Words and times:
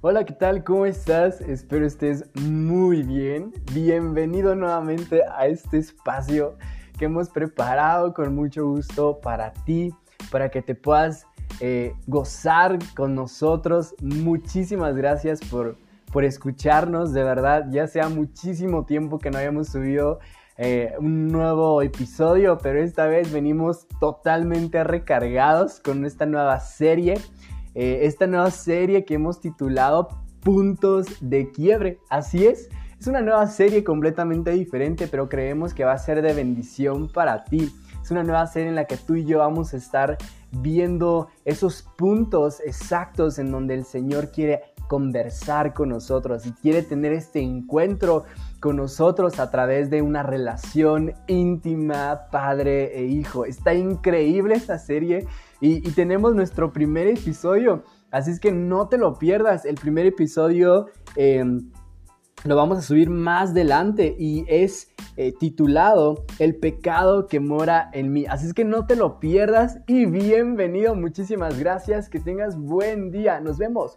Hola, 0.00 0.24
¿qué 0.24 0.32
tal? 0.32 0.62
¿Cómo 0.62 0.86
estás? 0.86 1.40
Espero 1.40 1.84
estés 1.84 2.24
muy 2.40 3.02
bien. 3.02 3.52
Bienvenido 3.72 4.54
nuevamente 4.54 5.24
a 5.24 5.48
este 5.48 5.78
espacio 5.78 6.56
que 6.96 7.06
hemos 7.06 7.30
preparado 7.30 8.14
con 8.14 8.32
mucho 8.32 8.64
gusto 8.64 9.18
para 9.20 9.52
ti, 9.52 9.92
para 10.30 10.50
que 10.50 10.62
te 10.62 10.76
puedas 10.76 11.26
eh, 11.58 11.96
gozar 12.06 12.78
con 12.94 13.16
nosotros. 13.16 13.96
Muchísimas 14.00 14.94
gracias 14.94 15.40
por, 15.40 15.76
por 16.12 16.22
escucharnos, 16.24 17.12
de 17.12 17.24
verdad. 17.24 17.66
Ya 17.72 17.88
sea 17.88 18.08
muchísimo 18.08 18.86
tiempo 18.86 19.18
que 19.18 19.32
no 19.32 19.38
habíamos 19.38 19.66
subido 19.66 20.20
eh, 20.58 20.94
un 21.00 21.26
nuevo 21.26 21.82
episodio, 21.82 22.58
pero 22.62 22.80
esta 22.80 23.08
vez 23.08 23.32
venimos 23.32 23.88
totalmente 23.98 24.84
recargados 24.84 25.80
con 25.80 26.06
esta 26.06 26.24
nueva 26.24 26.60
serie. 26.60 27.16
Eh, 27.80 28.06
esta 28.06 28.26
nueva 28.26 28.50
serie 28.50 29.04
que 29.04 29.14
hemos 29.14 29.40
titulado 29.40 30.08
Puntos 30.40 31.06
de 31.20 31.52
Quiebre. 31.52 32.00
Así 32.10 32.44
es, 32.44 32.68
es 32.98 33.06
una 33.06 33.20
nueva 33.20 33.46
serie 33.46 33.84
completamente 33.84 34.50
diferente, 34.50 35.06
pero 35.06 35.28
creemos 35.28 35.74
que 35.74 35.84
va 35.84 35.92
a 35.92 35.98
ser 35.98 36.20
de 36.20 36.34
bendición 36.34 37.06
para 37.06 37.44
ti. 37.44 37.72
Es 38.02 38.10
una 38.10 38.24
nueva 38.24 38.48
serie 38.48 38.70
en 38.70 38.74
la 38.74 38.86
que 38.86 38.96
tú 38.96 39.14
y 39.14 39.24
yo 39.24 39.38
vamos 39.38 39.74
a 39.74 39.76
estar 39.76 40.18
viendo 40.50 41.28
esos 41.44 41.82
puntos 41.96 42.58
exactos 42.66 43.38
en 43.38 43.52
donde 43.52 43.74
el 43.74 43.84
Señor 43.84 44.32
quiere 44.32 44.62
conversar 44.88 45.72
con 45.72 45.90
nosotros 45.90 46.46
y 46.46 46.52
quiere 46.54 46.82
tener 46.82 47.12
este 47.12 47.40
encuentro 47.42 48.24
con 48.60 48.76
nosotros 48.76 49.38
a 49.38 49.50
través 49.50 49.90
de 49.90 50.02
una 50.02 50.22
relación 50.22 51.14
íntima 51.26 52.28
padre 52.30 52.98
e 52.98 53.04
hijo. 53.04 53.44
Está 53.44 53.74
increíble 53.74 54.54
esta 54.54 54.78
serie 54.78 55.26
y, 55.60 55.80
tenemos 55.92 56.34
nuestro 56.34 56.72
primer 56.72 57.06
episodio, 57.08 57.82
así 58.10 58.30
es 58.30 58.40
que 58.40 58.52
no 58.52 58.88
te 58.88 58.98
lo 58.98 59.18
pierdas. 59.18 59.64
El 59.64 59.74
primer 59.74 60.06
episodio 60.06 60.86
em, 61.16 61.70
lo 62.44 62.54
vamos 62.54 62.78
a 62.78 62.82
subir 62.82 63.10
más 63.10 63.50
adelante 63.50 64.14
y 64.16 64.44
es 64.48 64.92
eh, 65.16 65.32
titulado 65.32 66.24
El 66.38 66.56
pecado 66.56 67.26
que 67.26 67.40
mora 67.40 67.90
en 67.92 68.12
mí. 68.12 68.26
Así 68.26 68.46
es 68.46 68.54
que 68.54 68.64
no 68.64 68.86
te 68.86 68.94
lo 68.94 69.18
pierdas 69.18 69.80
y 69.88 70.06
bienvenido. 70.06 70.94
Muchísimas 70.94 71.58
gracias. 71.58 72.08
Que 72.08 72.20
tengas 72.20 72.56
buen 72.56 73.10
día. 73.10 73.40
Nos 73.40 73.58
vemos. 73.58 73.96